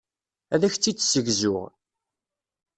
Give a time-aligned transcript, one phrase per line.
[0.53, 1.63] Ad ak-tt-id-ssegzuɣ.